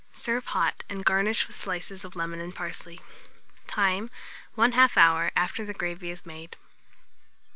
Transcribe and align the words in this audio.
Serve 0.13 0.43
hot, 0.47 0.83
and 0.89 1.05
garnish 1.05 1.45
with 1.45 1.55
slices 1.55 2.03
of 2.03 2.15
lemon 2.15 2.41
and 2.41 2.55
parsley. 2.55 3.01
Time 3.67 4.09
1/2 4.57 4.97
hour, 4.97 5.31
after 5.35 5.63
the 5.63 5.75
gravy 5.75 6.09
is 6.09 6.25
made. 6.25 6.57